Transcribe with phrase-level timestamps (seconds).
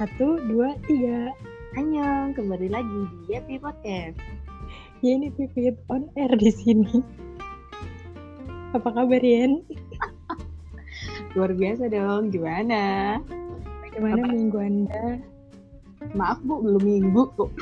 [0.00, 1.28] Satu, dua, tiga.
[1.76, 4.16] Annyeong, kembali lagi di Yapi Podcast.
[5.04, 7.04] Ya ini Pipit on air di sini.
[8.72, 9.60] Apa kabar Yen?
[11.36, 13.20] Luar biasa dong, gimana?
[13.84, 14.32] Bagaimana Apa?
[14.32, 15.20] minggu Anda?
[16.16, 17.52] Maaf Bu, belum minggu kok.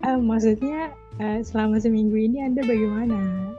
[0.00, 3.52] Ah, maksudnya eh, selama seminggu ini Anda bagaimana?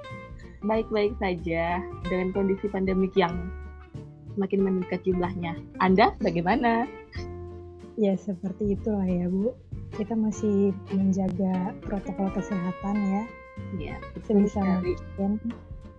[0.66, 3.38] Baik-baik saja dengan kondisi pandemik yang
[4.34, 5.54] semakin meningkat jumlahnya.
[5.78, 6.90] Anda bagaimana?
[7.98, 9.58] Ya seperti itulah ya Bu.
[9.98, 13.24] Kita masih menjaga protokol kesehatan ya.
[13.82, 13.96] Ya,
[14.30, 15.50] Sebisa mungkin.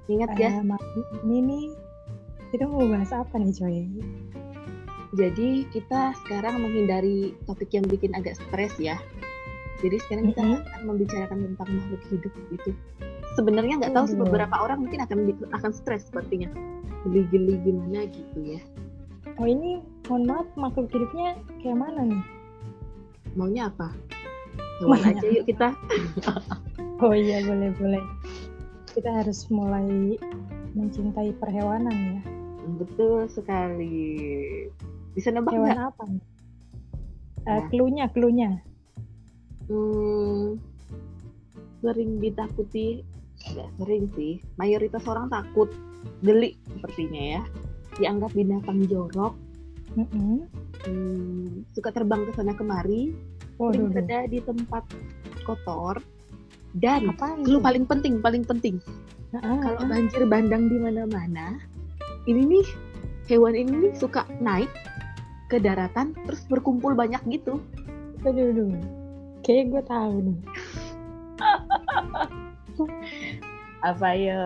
[0.07, 0.65] Ingat ya, Eh,
[1.27, 1.65] ini nih
[2.55, 3.79] kita mau bahas apa nih coy?
[5.17, 9.01] jadi kita sekarang menghindari topik yang bikin agak stres ya.
[9.81, 10.61] Jadi sekarang kita Mm-mm.
[10.63, 12.71] akan membicarakan tentang makhluk hidup gitu.
[13.35, 16.53] Sebenarnya nggak tahu sih beberapa orang mungkin akan akan stres sepertinya.
[17.09, 18.61] Geli-geli gimana gitu ya.
[19.39, 22.25] Oh ini mohon maaf makhluk hidupnya kayak mana nih?
[23.37, 23.93] Maunya apa?
[24.81, 25.69] Hewan Maunya aja yuk kita.
[26.99, 28.03] Oh iya boleh boleh.
[28.91, 30.19] Kita harus mulai
[30.75, 32.21] mencintai perhewanan ya.
[32.75, 34.27] Betul sekali.
[35.15, 35.91] Bisa nebak Hewan nggak?
[35.95, 36.23] apa nih?
[37.47, 37.63] Eh, Ya.
[37.71, 38.51] Cluenya, cluenya.
[39.71, 40.59] Hmm,
[41.79, 43.07] sering ditakuti,
[43.79, 44.43] sering sih.
[44.59, 45.71] Mayoritas orang takut,
[46.27, 47.43] geli sepertinya ya.
[47.95, 49.39] Dianggap binatang jorok,
[49.97, 50.45] Mm-mm.
[50.85, 53.17] hmm, suka terbang ke sana kemari,
[53.57, 54.85] sering berada di tempat
[55.47, 56.03] kotor,
[56.77, 57.09] dan
[57.49, 58.77] lu paling penting, paling penting,
[59.37, 61.61] Ah, kalau banjir bandang di mana-mana,
[62.25, 62.67] ini nih
[63.29, 64.73] hewan ini nih suka naik
[65.53, 67.61] ke daratan terus berkumpul banyak gitu.
[68.25, 68.73] Aduh, aduh.
[69.45, 70.39] Kayaknya gue tahu nih.
[73.87, 74.41] Apa ya?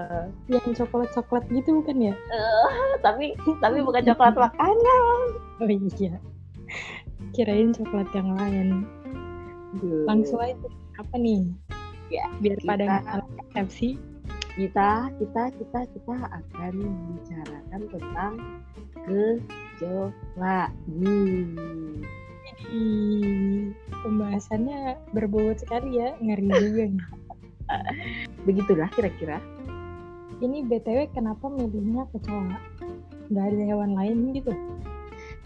[0.52, 2.14] Yang coklat-coklat gitu bukan ya?
[2.14, 3.32] Eh, tapi
[3.64, 5.18] tapi bukan coklat makanan.
[5.60, 6.20] Oh iya.
[7.32, 8.84] Kirain coklat yang lain.
[10.04, 10.68] Langsung aja.
[11.00, 11.48] Apa nih?
[12.12, 13.90] Ya, Biar pada kita- salah persepsi.
[14.52, 18.32] kita kita kita kita akan membicarakan tentang
[19.08, 20.60] kecoa.
[20.92, 22.04] Hmm.
[24.04, 26.12] Pembahasannya berbobot sekali ya.
[26.20, 27.04] Ngeri juga nih.
[28.44, 29.38] Begitulah kira-kira.
[30.42, 32.58] Ini BTW kenapa milihnya kecoa?
[33.30, 34.52] Nggak ada hewan lain gitu?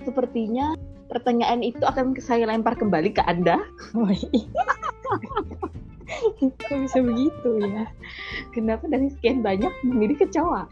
[0.03, 0.73] Sepertinya
[1.13, 3.61] pertanyaan itu akan saya lempar kembali ke Anda.
[3.95, 4.47] Oh iya.
[6.41, 7.85] Kok bisa begitu ya?
[8.55, 10.71] Kenapa dari sekian banyak memilih kecoa?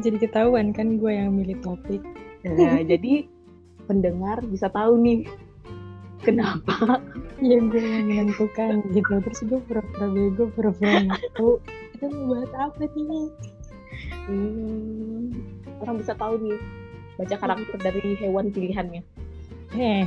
[0.00, 2.00] Jadi ketahuan kan gue yang milih topik.
[2.46, 3.28] Nah, jadi
[3.84, 5.28] pendengar bisa tahu nih
[6.24, 7.02] kenapa
[7.42, 9.18] Ya gue yang menentukan gitu.
[9.18, 11.58] Terus gue pura-pura bego, pura-pura tahu.
[11.98, 13.26] Kita mau bahas apa nih?
[14.30, 15.34] hmm,
[15.82, 16.58] orang bisa tahu nih
[17.18, 19.02] baca karakter dari hewan pilihannya.
[19.74, 20.06] Eh,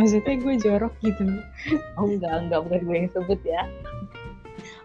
[0.00, 1.28] maksudnya gue jorok gitu.
[2.00, 3.68] Oh enggak, enggak bukan gue yang sebut ya.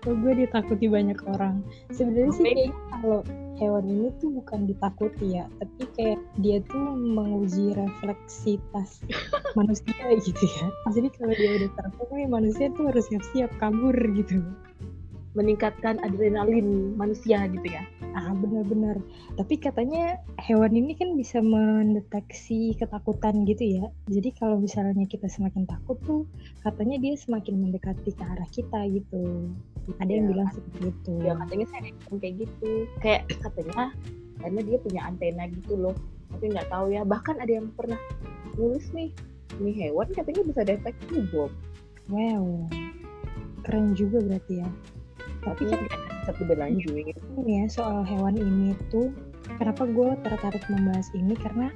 [0.04, 1.64] Oh, gue ditakuti banyak orang.
[1.92, 3.20] Sebenarnya sih kayaknya kalau
[3.58, 9.02] hewan ini tuh bukan ditakuti ya, tapi kayak dia tuh menguji refleksitas
[9.58, 10.68] manusia gitu ya.
[10.94, 11.70] Jadi kalau dia udah
[12.18, 14.42] nih manusia tuh harus siap-siap kabur gitu.
[15.38, 17.86] Meningkatkan adrenalin manusia gitu ya.
[18.18, 18.98] Ah benar-benar.
[19.38, 23.86] Tapi katanya hewan ini kan bisa mendeteksi ketakutan gitu ya.
[24.10, 26.26] Jadi kalau misalnya kita semakin takut tuh,
[26.66, 29.54] katanya dia semakin mendekati ke arah kita gitu.
[30.02, 31.14] Ada yang Ya, bilang seperti itu.
[31.22, 31.82] Ya katanya saya
[32.18, 32.72] kayak gitu.
[33.06, 33.94] Kayak katanya
[34.42, 35.96] karena dia punya antena gitu loh.
[36.34, 37.06] Tapi nggak tahu ya.
[37.06, 38.02] Bahkan ada yang pernah
[38.58, 39.14] nulis nih,
[39.62, 41.54] ini hewan katanya bisa deteksi bom.
[42.10, 42.72] Wow,
[43.68, 44.70] keren juga berarti ya.
[45.46, 46.92] Tapi Tapi kan bisa berlanjut.
[47.40, 49.14] ini ya soal hewan ini tuh,
[49.58, 51.72] kenapa gue tertarik membahas ini karena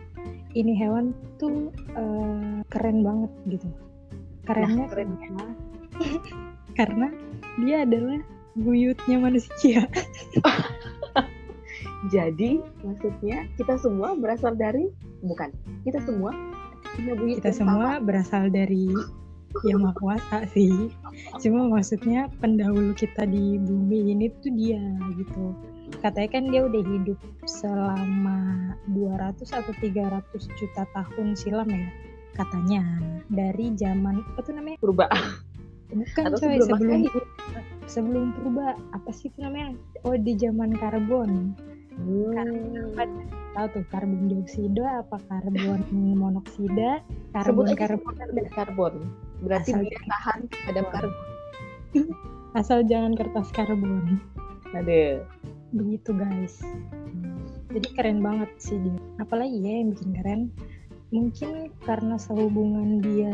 [0.57, 3.67] ini hewan tuh eh, keren banget gitu.
[4.43, 5.29] Kerennya Nah, kerennya
[6.79, 7.07] karena
[7.61, 8.19] dia adalah
[8.57, 9.87] buyutnya manusia.
[12.09, 14.89] Jadi maksudnya kita semua berasal dari
[15.21, 15.53] bukan
[15.85, 16.33] kita semua
[16.97, 18.89] punya buyut Kita semua berasal dari
[19.67, 20.91] yang maha kuasa sih.
[21.39, 24.81] Cuma maksudnya pendahulu kita di bumi ini tuh dia
[25.17, 25.55] gitu.
[25.99, 28.39] Katanya kan dia udah hidup selama
[28.95, 31.87] 200 atau 300 juta tahun silam ya
[32.35, 32.83] katanya.
[33.31, 34.77] Dari zaman apa tuh namanya?
[34.79, 35.07] Purba.
[35.91, 37.27] Bukan atau coy sebelum sebelum
[37.87, 38.79] sebelum purba.
[38.95, 39.75] Apa sih itu namanya?
[40.07, 41.55] Oh di zaman karbon.
[41.91, 42.95] Hmm.
[43.51, 47.03] tahu tuh karbon dioksida apa karbon monoksida?
[47.35, 48.15] Sebut karbon aja karbon.
[48.55, 48.93] karbon.
[49.41, 51.25] Berarti Asal dia tahan terhadap karbon.
[52.59, 54.19] asal jangan kertas karbon
[54.71, 55.25] Ada.
[55.71, 56.59] begitu guys.
[57.71, 58.99] Jadi keren banget sih dia.
[59.23, 60.41] Apalagi ya yang bikin keren?
[61.11, 63.31] Mungkin karena sehubungan dia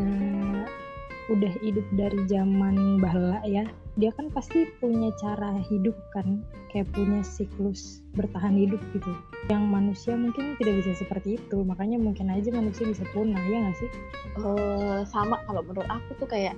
[1.28, 3.68] udah hidup dari zaman bala ya
[3.98, 9.10] dia kan pasti punya cara hidup kan kayak punya siklus bertahan hidup gitu.
[9.50, 13.78] Yang manusia mungkin tidak bisa seperti itu makanya mungkin aja manusia bisa punah ya nggak
[13.82, 13.90] sih?
[14.38, 16.54] Eh, sama kalau menurut aku tuh kayak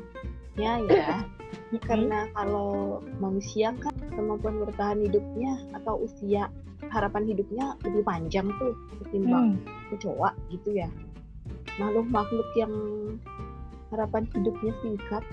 [0.60, 1.24] ya ya.
[1.88, 6.52] Karena kalau manusia kan kemampuan bertahan hidupnya atau usia
[6.92, 10.92] harapan hidupnya lebih panjang tuh ketimbang Hmm, kecoa gitu ya.
[11.80, 12.74] Makhluk-makhluk yang
[13.90, 15.24] harapan hidupnya singkat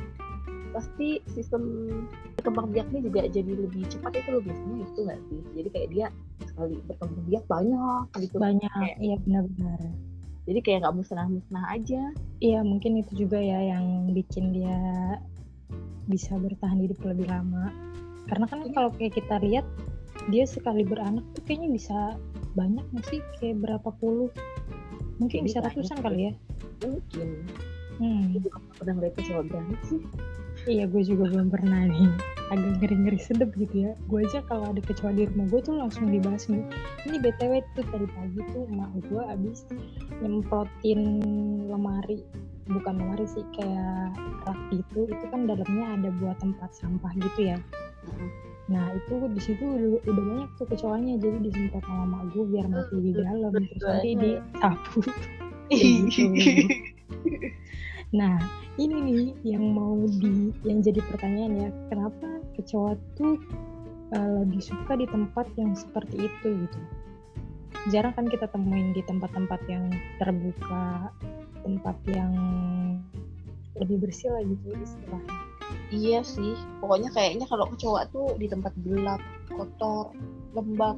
[0.76, 1.88] pasti sistem
[2.36, 5.40] berkembang biaknya juga jadi lebih cepat itu loh biasanya itu nggak sih?
[5.56, 6.06] Jadi kayak dia
[6.44, 8.36] sekali berkembang biak banyak gitu.
[8.36, 9.80] Banyak Kayak- iya benar-benar.
[10.46, 12.02] Jadi kayak nggak musnah-musnah aja.
[12.44, 14.76] Iya mungkin itu juga ya yang bikin dia
[16.12, 17.72] bisa bertahan hidup lebih lama.
[18.28, 19.64] Karena kan kalau kayak kita lihat
[20.28, 21.98] dia sekali beranak tuh kayaknya bisa
[22.52, 23.24] banyak nggak sih?
[23.40, 24.28] Kayak berapa puluh?
[25.16, 26.32] Mungkin bisa ratusan kali ya.
[26.84, 27.48] Mungkin.
[27.96, 28.28] Hmm.
[28.28, 30.00] aku juga nggak pernah ngeliat kecoa beranak sih
[30.66, 32.10] Iya, gue juga belum pernah nih.
[32.50, 33.92] Agak ngeri-ngeri sedep gitu ya.
[34.10, 36.66] Gue aja kalau ada kecoa di rumah gue tuh langsung dibahas nih.
[37.06, 39.62] Ini BTW tuh tadi pagi tuh emak gue abis
[40.18, 41.00] nyemprotin
[41.70, 42.26] lemari.
[42.66, 45.06] Bukan lemari sih, kayak rak gitu.
[45.06, 47.58] Itu kan dalamnya ada buat tempat sampah gitu ya.
[48.66, 51.14] Nah itu di situ udah, udah banyak tuh kecoanya.
[51.22, 53.54] Jadi disemprot sama emak gue biar mati di dalam.
[53.54, 54.98] Terus nanti disapu.
[55.66, 56.30] Gitu.
[58.14, 58.38] Nah,
[58.78, 59.24] ini nih
[59.56, 63.40] yang mau di yang jadi pertanyaan ya, kenapa kecoa tuh
[64.14, 66.80] uh, lebih suka di tempat yang seperti itu gitu?
[67.90, 71.10] Jarang kan kita temuin di tempat-tempat yang terbuka,
[71.62, 72.32] tempat yang
[73.76, 75.34] lebih bersih lah gitu istilahnya.
[75.92, 79.20] iya sih pokoknya kayaknya kalau kecoa tuh di tempat gelap
[79.50, 80.14] kotor
[80.56, 80.96] lembab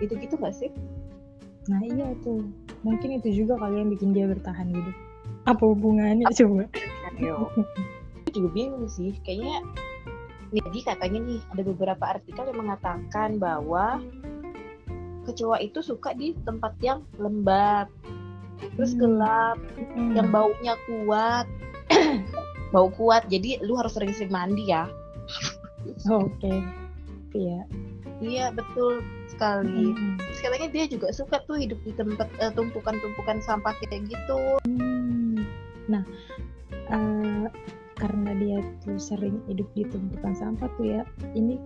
[0.00, 0.70] gitu gitu nggak sih
[1.66, 2.46] Nah iya tuh,
[2.86, 4.96] mungkin itu juga kali yang bikin dia bertahan hidup.
[5.46, 6.66] Apa hubungannya coba?
[7.16, 7.48] Ayo.
[8.26, 9.62] Aku juga bingung sih, kayaknya
[10.50, 13.98] jadi katanya nih ada beberapa artikel yang mengatakan bahwa
[15.26, 17.90] kecoa itu suka di tempat yang lembab,
[18.78, 19.00] terus Hmm.
[19.02, 19.58] gelap,
[19.94, 20.14] Hmm.
[20.14, 21.46] yang baunya kuat,
[22.74, 23.26] bau kuat.
[23.26, 24.86] Jadi lu harus sering-sering mandi ya.
[26.10, 26.62] Oke,
[27.34, 27.66] iya.
[28.16, 29.92] Iya betul sekali.
[29.92, 30.16] Hmm.
[30.16, 34.40] Terus katanya dia juga suka tuh hidup di tempat eh, tumpukan-tumpukan sampah kayak gitu.
[34.64, 34.75] Hmm.
[35.86, 36.02] Nah,
[36.90, 37.46] eh,
[37.96, 41.02] karena dia tuh sering hidup di tumpukan sampah tuh ya,
[41.32, 41.56] ini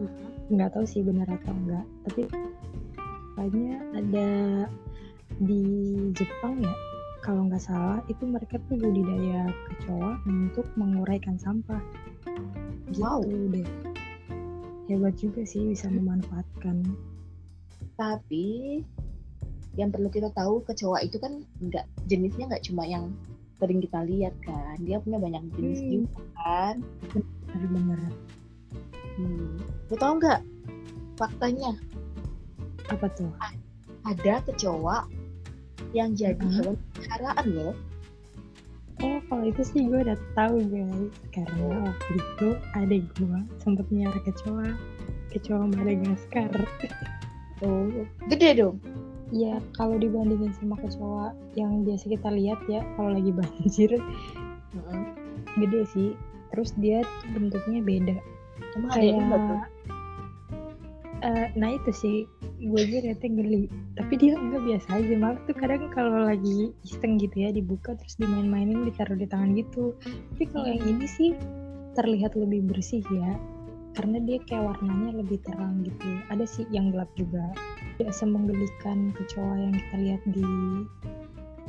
[0.51, 2.23] nggak tahu sih benar atau enggak, tapi
[3.35, 4.29] kayaknya ada
[5.43, 5.65] di
[6.15, 6.75] Jepang ya,
[7.25, 11.81] kalau nggak salah itu mereka tuh budidaya kecoa untuk menguraikan sampah.
[12.91, 13.23] Gitu Wow.
[13.27, 13.69] deh.
[14.91, 16.83] Hebat juga sih bisa memanfaatkan.
[17.95, 18.81] Tapi
[19.79, 23.15] yang perlu kita tahu kecoa itu kan nggak jenisnya nggak cuma yang
[23.61, 25.91] sering kita lihat kan, dia punya banyak jenis Hmm.
[25.93, 26.75] juga kan.
[27.47, 28.01] Bener-bener.
[29.15, 29.55] Hmm.
[29.61, 30.41] Lu tahu nggak
[31.15, 31.77] faktanya
[32.89, 33.29] Apa tuh?
[34.03, 35.05] ada kecoa
[35.93, 36.55] yang jadi Mhm.
[36.57, 37.75] hewan peliharaan loh.
[39.01, 44.21] Oh, kalau itu sih gue udah tahu guys, karena waktu itu adik gue sempat melihara
[44.25, 44.77] kecoa,
[45.33, 46.53] kecoa Madagaskar.
[47.61, 47.89] Oh,
[48.29, 48.77] gede dong.
[49.31, 53.91] Ya, kalau dibandingin sama kecoa yang biasa kita lihat ya, kalau lagi banjir,
[54.75, 55.03] Heeh.
[55.59, 56.11] gede sih.
[56.51, 58.17] Terus dia bentuknya beda.
[58.75, 59.23] Emang Kayak,
[61.23, 62.17] eh, nah itu sih,
[62.59, 63.65] gue aja liatnya geli.
[63.95, 68.19] Tapi dia enggak biasa aja, malah tuh kadang kalau lagi iseng gitu ya, dibuka terus
[68.19, 69.95] dimain-mainin, ditaruh di tangan gitu.
[70.35, 71.31] Tapi kalau yang ini sih
[71.95, 73.39] terlihat lebih bersih ya,
[73.95, 76.09] karena dia kayak warnanya lebih terang gitu.
[76.31, 77.47] Ada sih yang gelap juga.
[78.01, 80.49] Tidak semenggelikan kecoa yang kita lihat di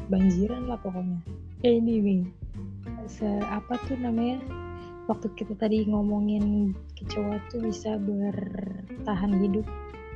[0.08, 1.20] banjiran lah pokoknya.
[1.60, 2.24] Nih,
[3.04, 4.40] se apa tuh namanya?
[5.12, 9.68] Waktu kita tadi ngomongin kecoa tuh bisa bertahan hidup,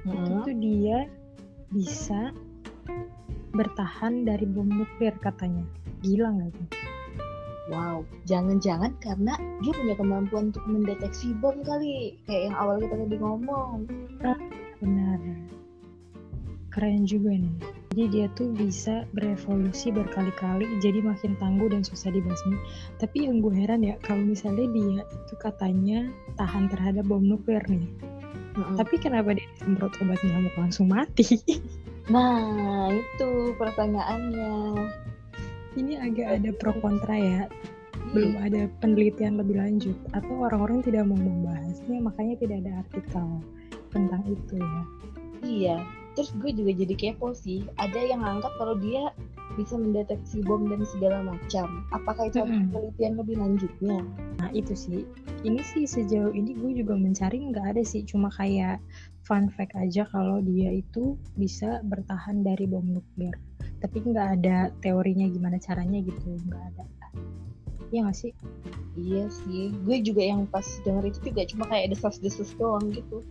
[0.08, 0.44] itu Heeh.
[0.48, 1.00] tuh dia
[1.76, 2.32] bisa
[3.52, 5.68] bertahan dari bom nuklir katanya.
[6.00, 6.70] Gila nggak tuh?
[7.76, 13.18] Wow, jangan-jangan karena dia punya kemampuan untuk mendeteksi bom kali, kayak yang awal kita tadi
[13.20, 13.84] ngomong.
[14.80, 15.20] Benar.
[16.76, 17.56] Keren juga nih.
[17.96, 22.60] Jadi dia tuh bisa berevolusi berkali-kali jadi makin tangguh dan susah dibasmi.
[23.00, 27.88] Tapi yang gue heran ya kalau misalnya dia itu katanya tahan terhadap bom nuklir nih.
[28.60, 28.76] Heeh.
[28.76, 31.40] Tapi kenapa dia disemprot obat nyamuk langsung mati?
[32.06, 34.78] Nah, itu pertanyaannya.
[35.74, 37.50] Ini agak ada pro kontra ya.
[38.14, 43.28] Belum ada penelitian lebih lanjut atau orang-orang tidak mau membahasnya makanya tidak ada artikel
[43.90, 44.82] tentang itu ya.
[45.42, 45.78] Iya.
[46.16, 47.68] Terus gue juga jadi kepo sih.
[47.76, 49.12] Ada yang anggap kalau dia
[49.60, 51.84] bisa mendeteksi bom dan segala macam.
[51.92, 52.72] Apakah itu ada Mm-mm.
[52.72, 54.00] penelitian lebih lanjutnya?
[54.40, 55.04] Nah itu sih,
[55.48, 58.80] ini sih sejauh ini gue juga mencari nggak ada sih, cuma kayak
[59.24, 63.36] fun fact aja kalau dia itu bisa bertahan dari bom nuklir.
[63.80, 66.86] Tapi nggak ada teorinya gimana caranya gitu, nggak ada.
[67.94, 68.32] Iya nggak sih?
[68.96, 73.24] Iya sih, gue juga yang pas denger itu juga cuma kayak desas-desus doang gitu.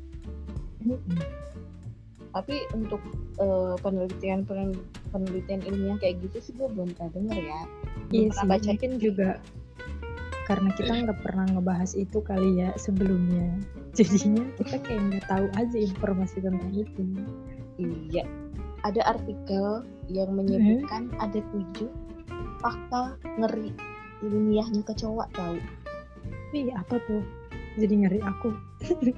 [2.35, 2.99] Tapi untuk
[3.39, 4.83] eh, penelitian pen-
[5.15, 7.61] penelitian ilmiah kayak gitu sih gue belum pernah denger ya.
[8.11, 9.31] Belum Iya pernah sih, baca mungkin juga
[10.45, 13.49] karena kita nggak pernah ngebahas itu kali ya sebelumnya.
[13.97, 17.03] Jadinya kita kayak nggak tahu aja informasi tentang itu.
[17.81, 18.29] Iya,
[18.85, 21.89] ada artikel yang menyebutkan ada tujuh
[22.61, 23.73] fakta ngeri
[24.21, 25.57] ilmiahnya kecoa tahu
[26.55, 27.25] Ih, apa tuh?
[27.75, 28.55] Jadi ngeri aku.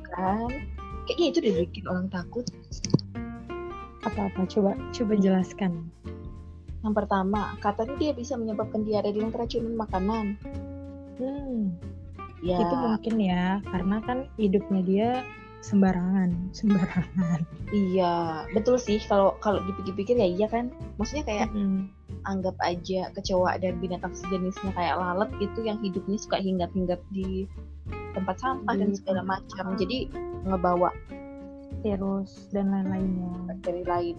[0.09, 0.49] kan?
[1.05, 2.45] Kayaknya itu udah bikin orang takut.
[4.07, 4.47] Apa-apa?
[4.47, 5.91] Coba, coba jelaskan.
[6.87, 10.27] Yang pertama, katanya dia bisa menyebabkan diare dengan keracunan makanan.
[11.19, 11.75] Hmm,
[12.45, 15.09] Ya, itu mungkin ya, karena kan hidupnya dia
[15.65, 17.43] sembarangan, sembarangan.
[17.75, 19.03] iya, betul sih.
[19.03, 20.71] Kalau kalau dipikir-pikir ya iya kan.
[21.01, 21.91] Maksudnya kayak Mm-mm.
[22.29, 27.51] anggap aja kecoa dan binatang sejenisnya kayak lalat gitu yang hidupnya suka hinggap-hinggap di
[28.15, 29.75] tempat sampah dan Di segala macam.
[29.75, 30.07] Jadi
[30.47, 30.93] ngebawa
[31.85, 33.33] Virus dan lain-lainnya.
[33.49, 34.17] bakteri lain.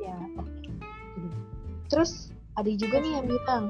[0.00, 0.70] Ya, oke.
[1.88, 3.64] Terus ada juga nih yang bilang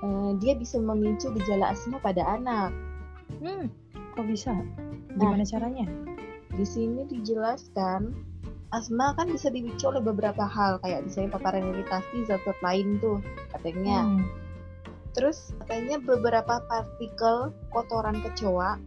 [0.00, 2.70] eh, dia bisa memicu gejala asma pada anak.
[3.40, 3.68] hmm,
[4.16, 4.52] kok bisa?
[5.14, 5.86] Gimana caranya?
[6.54, 8.14] Di sini dijelaskan
[8.74, 13.22] asma kan bisa dipicu oleh beberapa hal kayak misalnya paparan iritasi zat-zat lain tuh
[13.54, 14.02] katanya.
[14.02, 14.26] Hmm,
[15.14, 18.82] Terus katanya beberapa partikel kotoran kecoa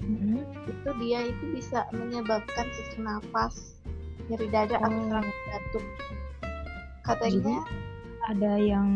[0.00, 0.42] mm-mm.
[0.66, 3.76] itu dia itu bisa menyebabkan sesak nafas,
[4.28, 5.02] nyeri dada, atau Oh.
[5.06, 5.84] serangan batuk.
[7.04, 7.58] Katanya
[8.28, 8.88] ada yang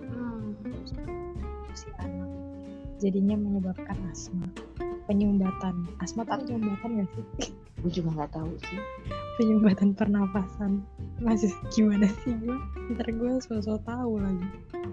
[0.00, 0.52] hmm,
[3.02, 4.46] jadinya menyebabkan asma
[5.08, 7.24] penyumbatan asma tuh penyumbatan gak sih
[7.82, 8.78] gue juga nggak tahu sih.
[9.40, 10.86] penyumbatan pernapasan
[11.18, 12.56] masih gimana sih gue
[12.94, 14.46] ntar gue sosok tahu lagi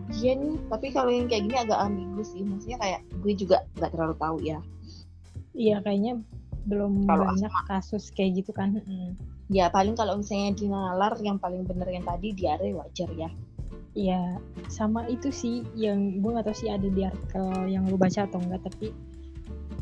[0.09, 2.41] Iya nih, tapi kalau yang kayak gini agak ambigu sih.
[2.41, 4.59] Maksudnya kayak gue juga nggak terlalu tahu ya.
[5.53, 6.21] iya kayaknya
[6.69, 9.13] belum Kalau banyak kasus kayak gitu kan Mm.
[9.49, 13.33] Ya paling kalau misalnya di nalar yang paling bener yang tadi diare wajar ya.
[13.97, 14.37] Iya,
[14.69, 18.37] sama itu sih yang gue gak tahu sih ada di artikel yang lu baca atau
[18.37, 18.93] enggak tapi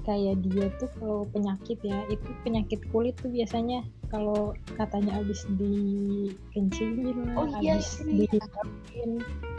[0.08, 7.28] kayak dia tuh kalau penyakit ya itu penyakit kulit tuh biasanya kalau katanya abis dikencingin
[7.36, 8.24] Oh lah, iya, abis iya.
[8.32, 9.12] dihidupin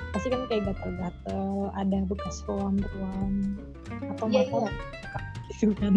[0.09, 3.61] pasti kan kayak gatal-gatal, ada bekas ruam-ruam
[4.17, 4.73] atau Iya, mata iya.
[5.53, 5.95] gitu kan.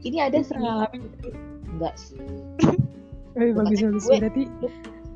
[0.00, 1.28] Ini ada Lu ngalamin gitu?
[1.76, 2.16] Enggak sih.
[3.36, 4.42] Eh, bagus bagus gue- berarti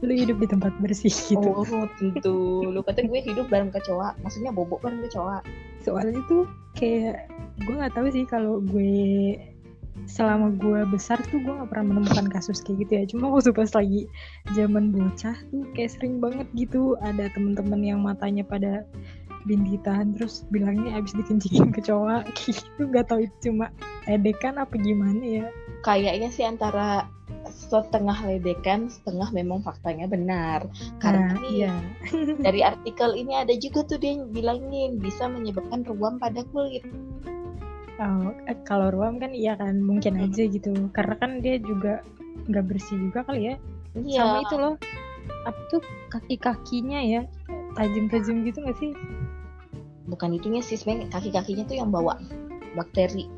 [0.00, 1.48] lu hidup di tempat bersih gitu.
[1.64, 1.64] Oh
[1.96, 2.68] tentu.
[2.68, 4.12] Lu kata gue hidup bareng kecoa.
[4.20, 5.40] Maksudnya bobok bareng kecoa.
[5.84, 6.44] Soalnya tuh
[6.76, 7.28] kayak
[7.64, 9.36] gue nggak tahu sih kalau gue
[10.08, 13.04] selama gue besar tuh gue nggak pernah menemukan kasus kayak gitu ya.
[13.10, 14.08] Cuma waktu pas lagi
[14.56, 18.86] zaman bocah tuh kayak sering banget gitu ada temen-temen yang matanya pada
[19.48, 22.80] bintitan terus bilangnya abis dikencingin kecoa gitu.
[22.80, 23.68] Nggak tahu itu cuma
[24.08, 25.46] edekan apa gimana ya.
[25.84, 27.08] Kayaknya sih antara
[27.60, 30.64] setengah ledekan, setengah memang faktanya benar.
[30.96, 31.74] Karena nah, iya
[32.46, 36.82] dari artikel ini ada juga tuh dia bilangin bisa menyebabkan ruam pada kulit.
[38.00, 40.24] Oh, eh, kalau ruam kan iya kan mungkin Hmm.
[40.24, 42.00] aja gitu karena kan dia juga
[42.48, 43.56] nggak bersih juga kali ya
[43.92, 44.24] Iya.
[44.24, 44.74] sama itu loh
[45.44, 47.22] apa tuh kaki-kakinya ya
[47.76, 48.96] tajam-tajam gitu gak sih
[50.08, 52.16] Bukan itunya sih sebenarnya kaki-kakinya tuh yang bawa
[52.72, 53.28] bakteri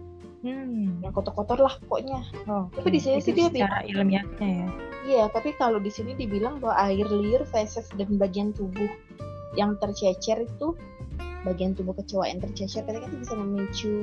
[0.42, 1.02] hmm.
[1.02, 2.20] yang kotor-kotor lah pokoknya.
[2.46, 4.68] oh, Tapi di sini itu sih dia secara ilmiahnya ya
[5.02, 8.86] Iya, tapi kalau di sini dibilang bahwa air liur, feses dan bagian tubuh
[9.58, 10.78] yang tercecer itu
[11.42, 13.94] bagian tubuh kecoa yang tercecer katanya itu bisa memicu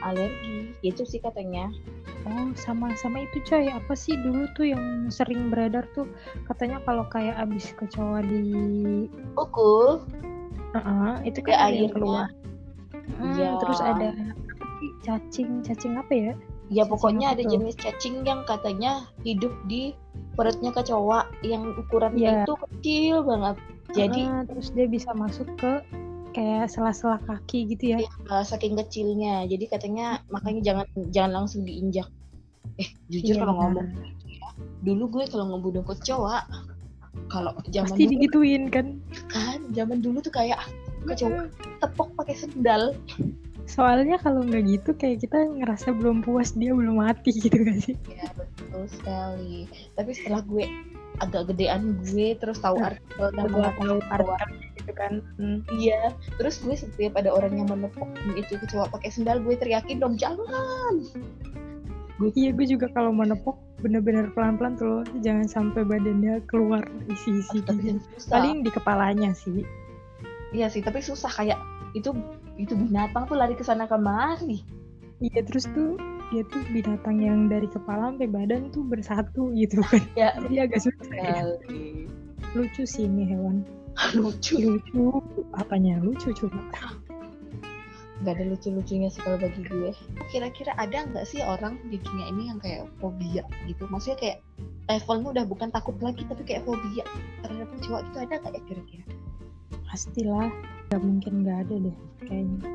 [0.00, 0.70] alergi.
[0.86, 1.66] Itu sih katanya.
[2.20, 6.04] oh sama sama itu coy apa sih dulu tuh yang sering beredar tuh
[6.46, 8.44] katanya kalau kayak abis kecoa di
[9.34, 10.04] Pukul.
[10.70, 11.90] Heeh, itu Ada kan ada yang airnya.
[11.90, 12.26] keluar
[13.18, 13.50] Hmm, Iya.
[13.58, 14.08] terus ada
[15.00, 16.32] cacing cacing apa ya
[16.70, 17.50] Ya Cacing pokoknya ada tuh?
[17.58, 19.90] jenis cacing yang katanya hidup di
[20.38, 22.42] perutnya kecoa yang ukurannya Iya.
[22.46, 23.56] itu kecil banget.
[23.90, 25.82] Jadi Heeh, terus dia bisa masuk ke
[26.30, 29.50] kayak sela-sela kaki gitu ya uh, saking kecilnya.
[29.50, 32.06] Jadi katanya makanya jangan jangan langsung diinjak.
[32.78, 33.88] Eh jujur Iya, kalau ngomong
[34.86, 36.38] dulu gue kalau ngebunuh kecoa
[37.26, 38.86] kalau zaman pasti dulu digituin kan
[39.26, 40.62] kan zaman dulu tuh kayak
[41.02, 41.50] kecoa
[41.82, 42.94] tepok pakai sendal
[43.70, 47.94] soalnya kalau nggak gitu kayak kita ngerasa belum puas dia belum mati gitu gak sih
[48.10, 50.66] ya betul sekali tapi setelah gue
[51.22, 55.12] agak gedean gue terus tahu Nah, artikel dan tahu artikelnya gitu kan.
[55.38, 55.58] Hmm.
[55.78, 56.10] iya
[56.40, 60.98] terus gue setiap ada orang yang menepuk itu kecoa pakai sendal gue teriakin dong jangan
[62.20, 65.02] Iya gue juga kalau mau nepok bener-bener pelan-pelan tuh loh.
[65.24, 68.28] Jangan sampai badannya keluar isi-isi tapi gitu.
[68.28, 69.64] Paling di kepalanya sih.
[70.52, 71.56] iya sih tapi susah kayak
[71.96, 72.12] itu
[72.60, 74.60] itu binatang tuh lari ke sana kemari
[75.20, 76.00] Iya terus tuh
[76.32, 80.00] dia tuh binatang yang dari kepala sampai badan tuh bersatu gitu kan.
[80.16, 81.44] ya Jadi agak susah ya.
[82.56, 83.60] Lucu sih ini hewan.
[84.16, 85.20] lucu Lucu.
[85.60, 86.64] Apanya lucu coba?
[88.20, 89.96] nggak ada lucu-lucunya sih kalau bagi gue
[90.28, 94.38] kira-kira ada nggak sih orang di dunia ini yang kayak fobia gitu maksudnya kayak
[94.92, 97.00] levelnya udah bukan takut lagi tapi kayak fobia
[97.40, 99.04] terhadap kecoa gitu ada nggak ya kira-kira
[99.88, 100.52] Pastilah.
[100.90, 102.66] Gak mungkin gak ada deh kayaknya.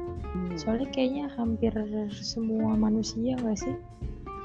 [0.56, 1.76] Soalnya kayaknya hampir
[2.16, 3.76] semua manusia gak sih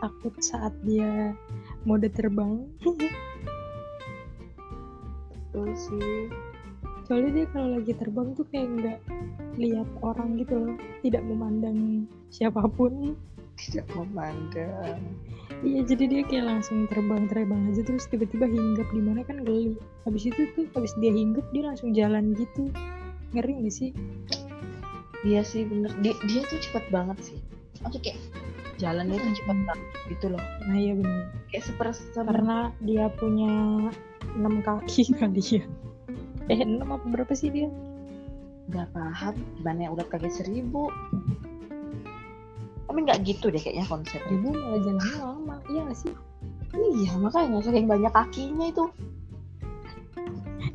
[0.02, 1.34] takut saat dia
[1.86, 2.66] mode terbang.
[5.30, 6.26] betul sih
[7.10, 8.98] Soalnya dia kalau lagi terbang tuh kayak nggak
[9.58, 13.18] lihat orang gitu loh, tidak memandang siapa pun.
[13.58, 15.02] tidak memandang
[15.60, 19.74] Iya, jadi dia kayak langsung terbang-terbang aja terus tiba-tiba hinggap di mana kan geli.
[20.06, 22.70] Habis itu tuh habis dia hinggap dia langsung jalan gitu.
[23.30, 23.90] Ngeri gak sih?
[25.20, 27.38] Iya sih bener dia, dia tuh cepet banget sih
[27.80, 28.18] maksudnya kayak
[28.80, 31.28] jalannya tuh cepet banget gitu loh Nah iya bener.
[31.52, 33.52] kayak seper seper Karena dia punya
[34.36, 35.62] enam kaki kali ya.
[36.48, 37.68] Eh enam apa berapa sih dia?
[38.70, 40.94] nggak paham gimana ya udah kaki seribu
[42.86, 46.12] tapi nggak gitu deh kayaknya konsepnya Ibu malah jalannya lama, iya gak sih?
[46.74, 48.84] iya makanya saking banyak kakinya itu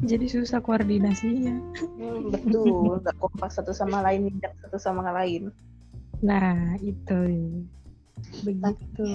[0.06, 1.58] Jadi susah koordinasinya.
[1.98, 5.50] Hmm, betul, nggak kompas satu sama lain, injak satu sama lain.
[6.22, 7.52] Nah itu
[8.46, 9.10] begitu.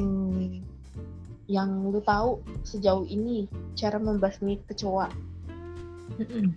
[1.50, 5.11] Yang lu tahu sejauh ini cara membasmi kecoa
[6.18, 6.55] Mm-mm.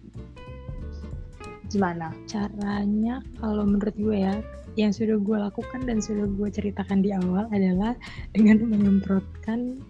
[1.69, 2.13] gimana?
[2.29, 4.35] Caranya kalau menurut gue ya,
[4.77, 7.97] yang sudah gue lakukan dan sudah gue ceritakan di awal adalah
[8.33, 9.81] dengan menyemprotkan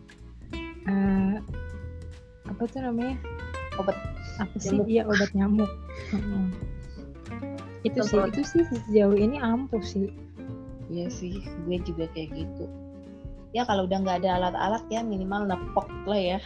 [0.87, 1.35] eh,
[2.47, 3.19] apa tuh namanya?
[3.81, 4.73] Obat Apa sih?
[4.77, 4.87] nyamuk.
[4.89, 5.71] Iya obat nyamuk.
[6.13, 6.45] Mm-mm.
[7.83, 10.09] Itu sih, itu sih sejauh ini ampuh sih.
[10.87, 12.65] Iya sih, gue juga kayak gitu.
[13.51, 16.39] Ya kalau udah nggak ada alat-alat ya minimal nepok lah ya.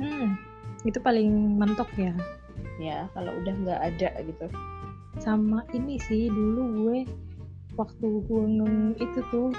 [0.00, 0.38] Hmm,
[0.86, 2.14] itu paling mentok ya.
[2.80, 4.46] Ya kalau udah nggak ada gitu.
[5.22, 6.98] sama ini sih dulu gue
[7.78, 8.44] waktu gue
[8.98, 9.54] itu tuh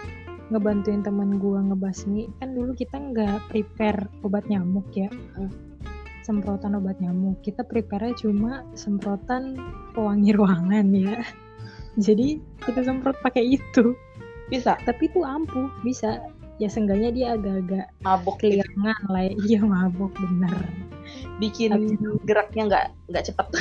[0.52, 5.08] ngebantuin teman gue ngebasmi kan dulu kita nggak prepare obat nyamuk ya
[5.40, 5.48] Hmm.
[6.26, 7.38] Semprotan obat nyamuk.
[7.46, 9.54] Kita prepare cuma semprotan
[9.94, 11.22] pewangi ruangan ya.
[12.02, 13.94] Jadi kita semprot pakai itu.
[14.50, 14.74] Bisa?
[14.82, 16.26] Tapi itu ampuh bisa.
[16.56, 18.58] Ya seenggaknya dia agak-agak mabok gitu.
[18.58, 19.34] keliangan lah ya.
[19.46, 20.56] iya mabok bener.
[21.38, 23.48] Bikin Tapi- geraknya nggak nggak cepat.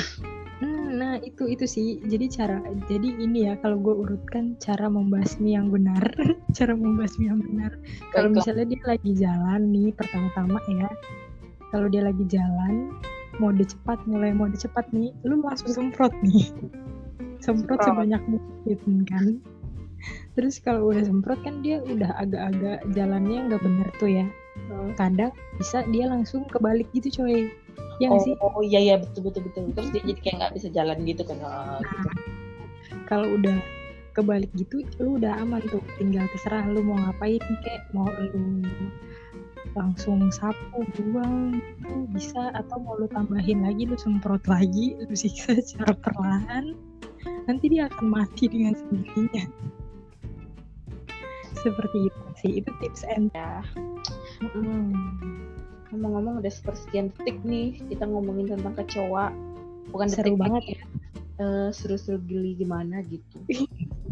[0.55, 1.99] Hmm, nah itu itu sih.
[2.07, 6.07] Jadi cara jadi ini ya kalau gue urutkan cara membasmi yang benar
[6.55, 7.75] cara membasmi yang benar.
[8.15, 10.87] Kalau misalnya dia lagi jalan nih pertama-tama ya
[11.73, 12.93] kalau dia lagi jalan
[13.39, 16.51] mode cepat mulai mode cepat nih lu langsung semprot nih.
[17.43, 19.25] Semprot sebanyak mungkin kan?
[20.33, 24.25] Terus kalau udah semprot kan dia udah agak-agak jalannya nggak bener tuh ya.
[24.97, 27.51] Kadang bisa dia langsung kebalik gitu coy.
[28.01, 28.35] Ya oh, sih?
[28.41, 29.71] Oh iya iya betul betul betul.
[29.77, 31.37] Terus dia jadi kayak nggak bisa jalan gitu kan.
[31.43, 32.09] Ah, gitu.
[33.05, 33.57] kalau udah
[34.15, 35.83] kebalik gitu lu udah aman tuh.
[36.01, 38.65] Tinggal terserah lu mau ngapain kek mau lu
[39.75, 45.59] langsung sapu buang itu bisa atau mau lu tambahin lagi lu semprot lagi lu siksa
[45.59, 46.73] secara perlahan
[47.45, 49.45] nanti dia akan mati dengan sendirinya
[51.59, 53.65] seperti itu sih itu tips and Ya.
[54.53, 54.91] Hmm.
[55.89, 59.31] Ngomong-ngomong udah sepersekian detik nih kita ngomongin tentang kecoa.
[59.89, 60.81] Bukan Seru detik banget ya.
[61.35, 63.35] Eh, seru-seru geli gimana gitu.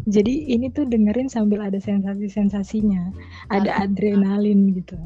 [0.04, 3.16] jadi ini tuh dengerin sambil ada sensasi-sensasinya
[3.48, 5.00] ada adrenalin gitu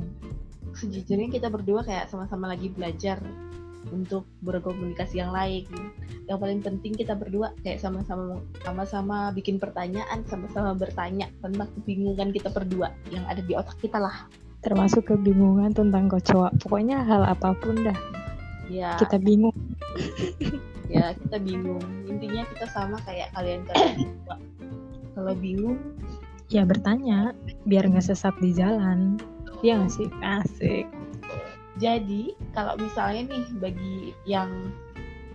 [0.77, 3.23] Sejujurnya kita berdua kayak sama-sama lagi belajar
[3.89, 5.65] untuk berkomunikasi yang lain.
[6.29, 12.53] Yang paling penting kita berdua kayak sama-sama sama-sama bikin pertanyaan, sama-sama bertanya tentang kebingungan kita
[12.53, 14.29] berdua yang ada di otak kita lah.
[14.59, 17.95] termasuk kebingungan tentang kecoa pokoknya hal apa pun dah
[18.69, 19.55] Ya, kita bingung
[20.93, 21.81] ya kita bingung.
[22.09, 24.37] Intinya kita sama kayak kalian-kalian berdua.
[25.19, 25.79] Kalau bingung,
[26.53, 27.35] ya bertanya
[27.67, 29.19] biar nggak sesat di jalan
[29.63, 30.09] Iya nggak sih.
[30.23, 30.87] Asik.
[31.79, 34.51] Jadi kalau misalnya nih bagi yang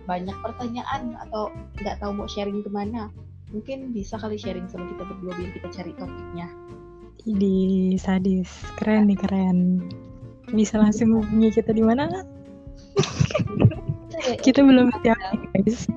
[0.04, 1.48] banyak pertanyaan atau
[1.80, 3.08] nggak tahu mau sharing ke mana,
[3.48, 6.48] mungkin bisa kali sharing sama kita berdua biar kita cari topiknya.
[7.24, 9.80] di sadis keren nih keren.
[10.52, 12.04] Bisa langsung hubungi kita di mana
[14.44, 15.16] Kita belum siap
[15.56, 15.88] guys.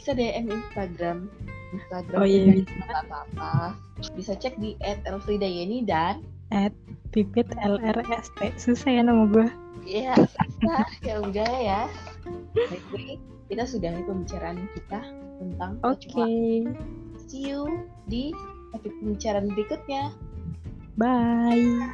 [0.00, 1.28] bisa DM Instagram.
[1.76, 3.76] Instagram Oh, iya, nggak apa-apa.
[4.16, 6.72] Bisa cek di @elfridayeni dan At
[7.10, 8.54] pipit LRST.
[8.56, 9.48] Susah ya nama gue.
[9.86, 11.80] ya susah ya udah ya
[12.58, 14.98] Baik, kita sudahi pembicaraan kita
[15.38, 16.10] tentang Oke.
[16.10, 16.26] kecoa.
[17.30, 18.34] see you di
[18.74, 20.10] topik pembicaraan berikutnya
[20.98, 21.86] Bye.